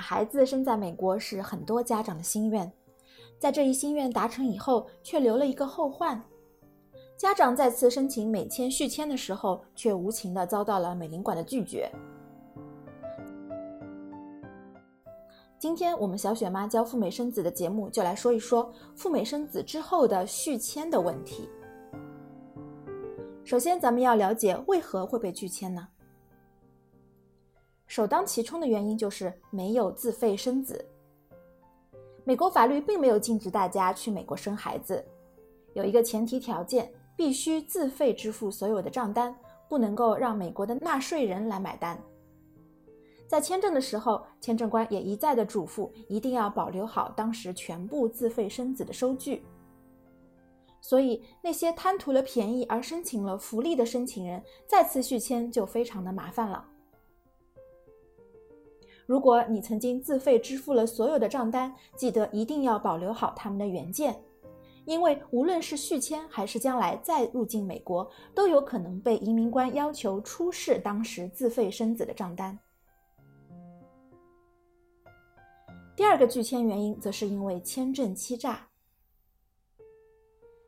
[0.00, 2.70] 孩子生在美国是很多家长的心愿，
[3.38, 6.20] 在这一心愿达成以后，却留了一个后患。
[7.16, 11.90] 家长再次申请美签续签的时候，却无情地遭到了美领馆的拒绝。
[15.58, 21.46] 今天我们小雪妈教赴美生子的节目，就来说一说赴美生子之后的续签的问题。
[23.44, 25.86] 首先，咱们要了解为何会被拒签呢？
[27.90, 30.86] 首当其冲的原因就是没有自费生子。
[32.22, 35.04] 美国法律并没有禁止大家去美国生孩子，
[35.74, 36.88] 有一个前提条件。
[37.16, 39.36] 必须自费支付所有的账单，
[39.68, 42.00] 不能够让美国的纳税人来买单。
[43.28, 49.44] 在签证的时候，签证官也一再的嘱咐，一定要保留好当时全部自费生子的收据。
[50.80, 56.64] 所以，那些贪图了便宜而申请了福利的申请人，再次续签就非常的麻烦了。
[59.10, 64.16] 如果你曾经自费支付了所有的账单，记得一定要保留好他们的原件。
[64.84, 72.56] 因为无论是续签还是将来再入境美国，都有可能被移民官要求出示当时自费生子的账单。
[75.96, 78.64] 第二个拒签原因，则是因为签证欺诈。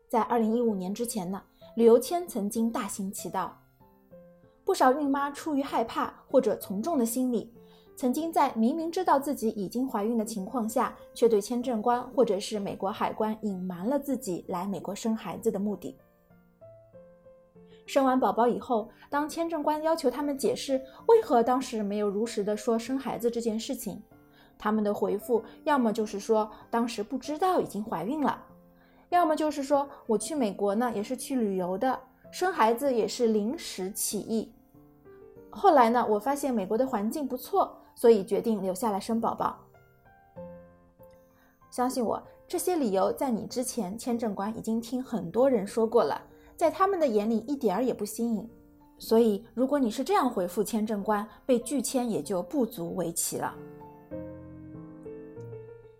[0.08, 1.40] 在二零一五年之前呢，
[1.76, 3.56] 旅游签曾经大行其道，
[4.64, 7.54] 不少孕妈出于害怕或者从众的心理。
[7.94, 15.96] 曾经在明明知道自己已经怀孕的情况下，却对签证官或者是美国海关隐瞒了自己来美国生孩子的目的。
[17.86, 24.02] 生完宝宝以后，当签证官要求他们解释为何当时没有如实的说生孩子这件事情，
[24.58, 28.42] 他们的回复要么就是说当时不知道已经怀孕了，
[29.10, 31.98] 要么就是说我去美国呢也是去旅游的，
[32.32, 34.50] 生孩子也是临时起意。
[35.52, 37.78] 后来呢，我发现美国的环境不错。
[37.94, 39.54] 所以决定留下来生宝宝。
[41.70, 46.20] 相信我，这些理由在你之前，签证官已经听很多人说过了，
[46.56, 48.48] 在他们的眼里一点儿也不新颖。
[48.98, 53.54] 所以，如果你是这样回复签证官，被拒签也就不足为奇了。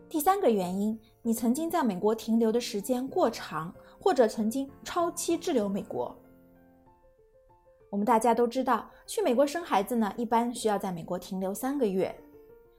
[0.08, 3.70] 第三个原因，你曾经在美国停留的时间过长，
[4.00, 6.16] 或者曾经超期滞留美国。
[7.92, 12.10] 我们大家都知道，去美国生孩子呢，一般需要在美国停留三个月。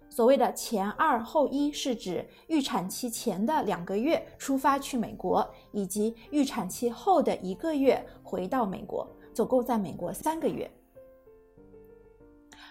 [0.10, 10.68] 所谓的前二后一，是指预产期前的两个月出发去美国，以及预产期后的一个月回到美国，总共在美国三个月。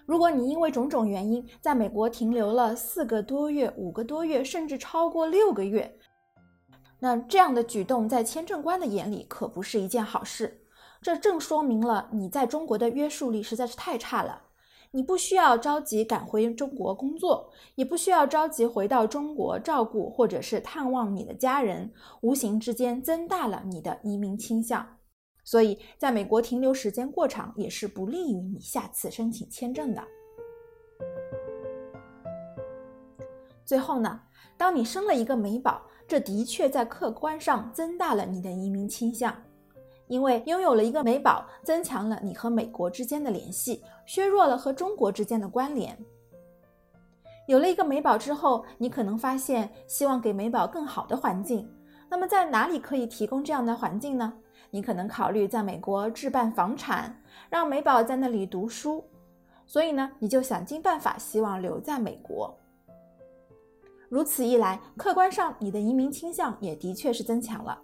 [0.04, 5.96] 如果你因为种种原因在美国停留了四个多月、五个多月，甚至超过六个月，
[6.98, 10.58] 那这样的举动在签证官的眼里可不是一件好事。
[11.02, 14.40] 这正说明了你在中国的约束力实在是太差了。
[14.92, 24.86] 你不需要着急赶回中国工作，也不需要着急回到中国照顾或者是探望你的家人，无形之间增大了你的移民倾向。
[25.44, 30.04] 所以，在美国停留时间过长也是不利于你下次申请签证的。
[33.64, 34.20] 最后呢，
[34.58, 39.34] 当你生了一个美宝，这的确在客观上增大了你的移民倾向。
[40.12, 45.98] 因为拥有了一个美宝，增强了你和美国之间的联系，削弱了和中国之间的关联。
[47.48, 51.66] 有了一个美宝之后，你可能发现希望给美宝更好的环境。
[52.10, 54.30] 那么在哪里可以提供这样的环境呢？
[54.70, 57.18] 你可能考虑在美国置办房产，
[57.48, 59.02] 让美宝在那里读书。
[59.66, 62.54] 所以呢，你就想尽办法希望留在美国。
[64.10, 67.80] 如此一来，客观上你的移民倾向也的确是增强了。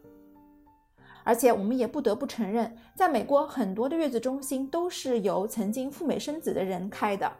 [1.28, 7.30] 而且我们也不得不承认，在美国很多的月子中心都是由曾经赴美生子的人开的，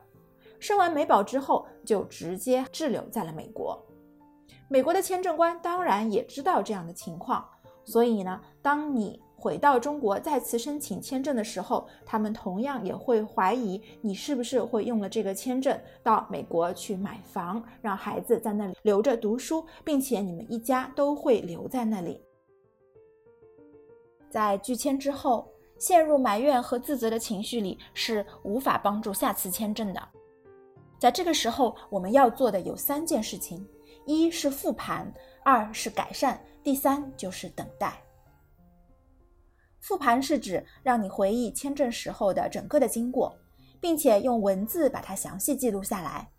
[0.60, 3.82] 生完美宝之后就直接滞留在了美国。
[4.69, 7.43] 美国的签证官当然也知道这样的情况，
[7.87, 22.20] 所以呢，当你回到中国再次申请签证的时候，他们同样也会怀疑你是不是会用了这个签证到美国去买房，让孩子在那里留着读书，并且你们一家都会留在那里。
[24.31, 25.49] 在拒签之后，
[25.79, 30.09] 陷入埋怨和自责的情绪里，是无法帮助下次签证的。
[30.99, 33.67] 在这个时候，我们要做的有三件事情：
[34.05, 35.13] 一是复盘，
[35.45, 38.03] 二是改善，第三就是等待。
[39.79, 43.35] 复盘是指让你回忆签证时候的整个的经过，
[43.81, 46.31] 并且用文字把它详细记录下来，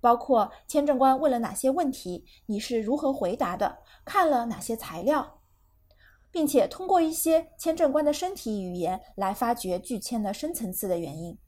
[0.00, 5.38] 包括签证官问了哪些问题，你是如何回答的，看了哪些材料。
[6.32, 11.38] 并且通过一些签证官的身体语言来发掘拒签的深层次的原因，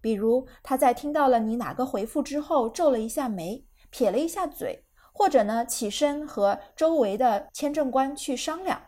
[0.00, 8.80] 比如他在听到了你哪个回复之后皱了一下眉，撇了一下嘴，或者呢起身和周围的签证官去商量。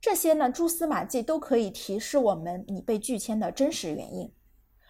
[0.00, 4.30] 这些呢蛛丝马迹都可以提示我们你被拒签的真实原因，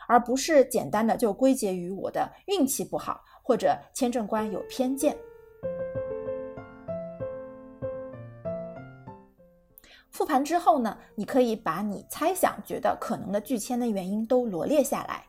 [0.09, 5.17] 而不是简单的就归结于我的运气不好或者签证官有偏见。
[10.13, 15.25] 复盘之后呢，你可以把你猜想觉得可能的拒签的原因都罗列下来。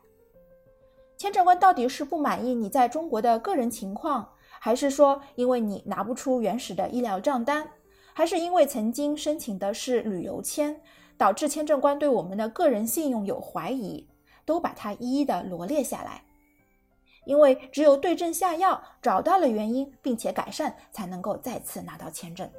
[1.17, 7.65] 签证官到底是不满意你在中国的个人情况，还是说因为你拿不出原始的医疗账单，
[8.13, 10.81] 还是因为曾经申请的是旅游签，
[11.17, 14.09] 导致签证官对我们的个人信用有怀疑，
[14.43, 16.25] 都把它一一的罗列下来。
[17.25, 22.49] 因为只有对症下药，找到了原因并且改善，才能够再次拿到签证。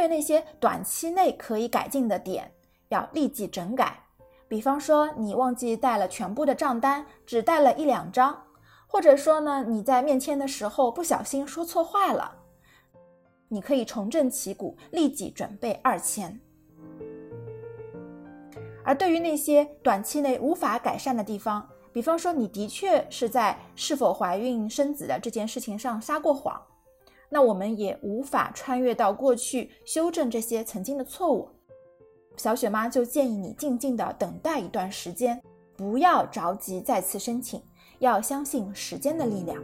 [0.00, 2.50] 对那些短期内可以改进的点，
[2.88, 4.02] 要立即整改。
[4.48, 8.44] 比方说，你忘记带了全部的账单，只带了一两张，
[8.86, 12.34] 或者说呢，你在面签的时候不小心说错话了，
[13.48, 16.40] 你可以重振旗鼓，立即准备二签。
[18.82, 26.58] 而对于那些短期内无法改善的地方，比方说你的确是在是否怀孕生子的这件事情上撒过谎。
[27.30, 31.48] 那我们也无法穿越到过去修正这些曾经的错误，
[32.36, 35.40] 小雪妈就建议你静静的等待一段时间，
[35.76, 37.62] 不要着急再次申请，
[38.00, 39.62] 要相信时间的力量。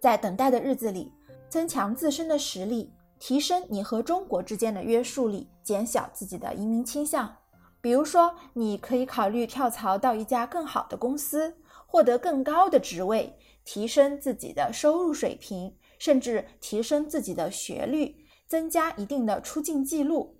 [0.00, 1.12] 在等待的日子里，
[1.48, 7.36] 增强自身的实力，提升你和中国之间的约束力，减小自己的移民倾向。
[7.80, 11.56] 比如说，你可以考虑跳槽到一家更好的公司，
[11.86, 13.36] 获得更高的职位。
[13.64, 20.38] 提升自己的收入水平，甚至提升自己的学历，增加一定的出境记录。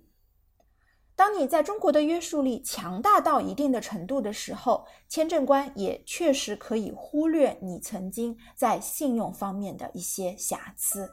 [1.15, 11.07] 当你在中国的约束力强大到一定的程度的时候，签证官也确实可以忽略你曾经在信用方面的一些瑕疵。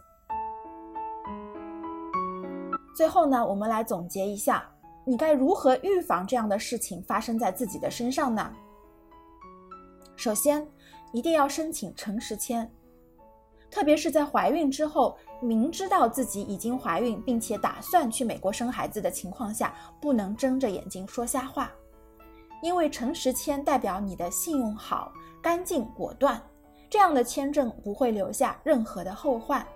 [2.96, 4.68] 最后呢，我们来总结一下，
[5.06, 8.52] 你该如何预防这样的事情发生在自己的身上呢？
[10.16, 10.66] 首先。
[11.12, 12.70] 一定要申请诚实签，
[13.70, 21.70] 特别是在怀孕之后，明知道自己已经怀孕，并且打算去美国生孩子的情况下，不能睁着眼睛说瞎话。
[22.62, 26.40] 因为诚实签代表你的信用好、干净、果断，
[26.90, 29.66] 这样的签证不会留下任何的后患，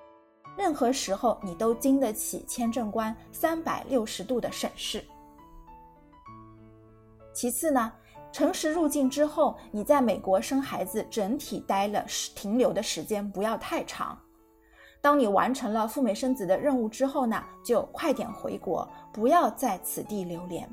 [0.57, 5.03] 任何时候你都经得起签证官三百六十度的审视。
[7.33, 7.93] 其次呢？
[8.35, 12.05] 诚实入境之后，你在美国生孩子，整体待了
[12.35, 14.19] 停留的时间不要太长。
[15.01, 20.69] 当你完成了赴美生子的任务之后呢，就快点回国，不要在此地留连。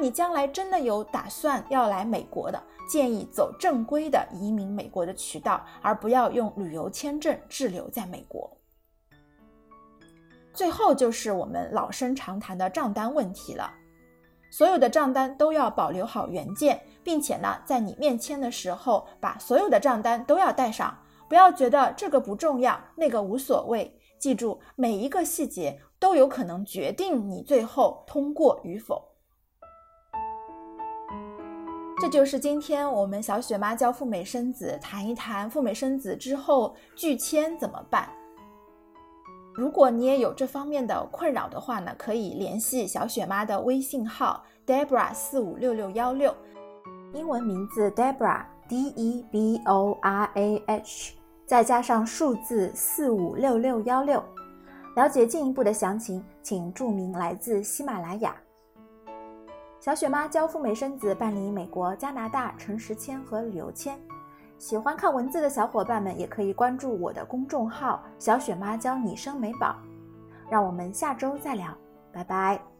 [0.00, 2.58] 你将来真的有打算要来美国的，
[2.88, 8.50] 建议走正规的移民美国的渠道，而不要用旅游签证滞留在美国。
[10.54, 13.70] 最后就是我们老生常谈的账单问题了。
[14.52, 20.94] 所有的账单都要保留好原件，并且呢，在你面签的时候，把所有的账单都要带上，
[21.26, 23.98] 不要觉得这个不重要，那个无所谓。
[24.18, 29.02] 记住，每一个细节都有可能决定你最后通过与否。
[31.98, 38.06] 这就是今天我们小雪妈教赴美生子，谈一谈赴美生子之后拒签怎么办。
[39.54, 46.34] 如果你也有这方面的困扰的话呢，可以联系小雪妈的微信号 Debra 四五六六幺六，
[47.12, 54.22] 英文名字 Debra D E B O R A H，再加上数字四五六六幺六。
[54.96, 58.34] 了解进一步的详情，请注明来自喜马拉雅。
[59.80, 63.98] 小雪妈教赴美生子，办理美国、加拿大诚实签和旅游签。
[64.62, 69.74] 喜欢看文字的小伙伴们也可以关注我的公众号“小雪妈教你生美宝”，
[70.48, 71.76] 让我们下周再聊，
[72.12, 72.71] 拜拜。